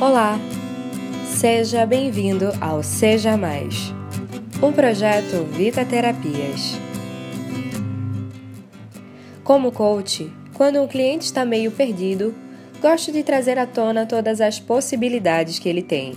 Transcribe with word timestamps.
Olá! 0.00 0.40
Seja 1.26 1.84
bem-vindo 1.84 2.46
ao 2.58 2.82
Seja 2.82 3.36
Mais, 3.36 3.92
um 4.62 4.72
projeto 4.72 5.44
Vita 5.52 5.84
Terapias. 5.84 6.78
Como 9.44 9.70
coach, 9.70 10.32
quando 10.54 10.80
um 10.80 10.88
cliente 10.88 11.26
está 11.26 11.44
meio 11.44 11.70
perdido, 11.70 12.34
gosto 12.80 13.12
de 13.12 13.22
trazer 13.22 13.58
à 13.58 13.66
tona 13.66 14.06
todas 14.06 14.40
as 14.40 14.58
possibilidades 14.58 15.58
que 15.58 15.68
ele 15.68 15.82
tem. 15.82 16.14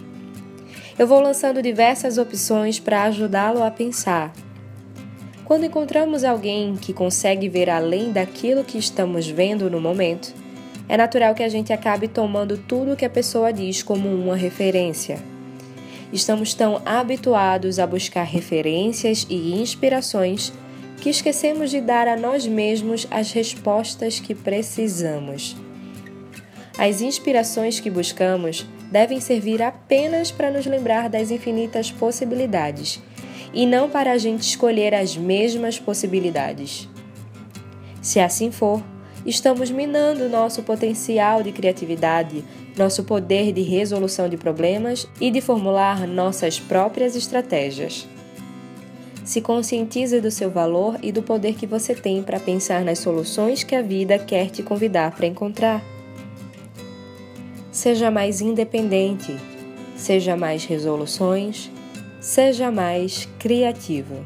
Eu 0.98 1.06
vou 1.06 1.20
lançando 1.20 1.62
diversas 1.62 2.18
opções 2.18 2.80
para 2.80 3.04
ajudá-lo 3.04 3.62
a 3.62 3.70
pensar. 3.70 4.32
Quando 5.44 5.66
encontramos 5.66 6.24
alguém 6.24 6.78
que 6.78 6.94
consegue 6.94 7.50
ver 7.50 7.70
além 7.70 8.14
daquilo 8.14 8.64
que 8.64 8.78
estamos 8.78 9.28
vendo 9.28 9.70
no 9.70 9.82
momento, 9.82 10.43
é 10.88 10.98
natural 10.98 11.34
que 11.34 11.44
a 11.44 11.50
gente 11.50 11.72
acabe 11.72 12.08
tomando 12.08 12.58
tudo 12.58 12.96
que 12.96 13.06
a 13.06 13.10
pessoa 13.10 13.52
diz 13.52 13.82
como 13.82 14.10
uma 14.10 14.36
referência. 14.36 15.18
Estamos 16.12 16.54
tão 16.54 16.82
habituados 16.86 17.80
a 17.80 17.88
buscar 17.88 18.24
referências 18.24 19.26
e 19.30 19.54
inspirações 19.60 20.54
que 21.02 21.10
esquecemos 21.10 21.72
de 21.72 21.82
dar 21.82 22.08
a 22.08 22.16
nós 22.16 22.46
mesmos 22.46 23.08
as 23.10 23.32
respostas 23.32 24.20
que 24.20 24.36
precisamos. 24.36 25.56
As 26.78 27.02
inspirações 27.02 27.80
que 27.80 27.90
buscamos 27.90 28.66
devem 28.92 29.20
servir 29.20 29.62
apenas 29.62 30.32
para 30.32 30.52
nos 30.52 30.66
lembrar 30.66 31.10
das 31.10 31.32
infinitas 31.32 31.92
possibilidades 31.92 33.02
e 33.54 33.66
não 33.66 33.90
para 33.90 34.12
a 34.12 34.18
gente 34.18 34.42
escolher 34.42 34.94
as 34.94 35.18
mesmas 35.18 35.80
possibilidades. 35.80 36.88
Se 38.02 38.20
assim 38.20 38.52
for, 38.52 38.84
estamos 39.26 39.72
minando 39.72 40.28
nosso 40.28 40.64
potencial 40.64 41.42
de 41.42 41.52
criatividade, 41.52 42.44
nosso 42.78 43.04
poder 43.04 43.52
de 43.52 43.62
resolução 43.62 44.28
de 44.28 44.38
problemas 44.38 45.08
e 45.20 45.32
de 45.32 45.42
formular 45.42 46.08
nossas 46.08 46.60
próprias 46.60 47.16
estratégias. 47.16 48.08
Se 49.24 49.40
conscientize 49.40 50.20
do 50.20 50.30
seu 50.30 50.50
valor 50.52 50.98
e 51.02 51.12
do 51.12 51.24
poder 51.24 51.56
que 51.56 51.66
você 51.66 51.96
tem 51.96 52.22
para 52.22 52.40
pensar 52.40 52.84
nas 52.84 53.00
soluções 53.00 53.64
que 53.64 53.76
a 53.76 53.82
vida 53.82 54.20
quer 54.20 54.50
te 54.50 54.62
convidar 54.62 55.16
para 55.16 55.26
encontrar. 55.26 55.82
Seja 57.72 58.12
mais 58.12 58.42
independente, 58.42 59.36
seja 59.96 60.36
mais 60.36 60.66
resoluções, 60.66 61.72
seja 62.20 62.70
mais 62.70 63.28
criativo. 63.40 64.26